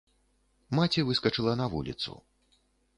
[0.79, 2.19] Маці выскачыла на вуліцу.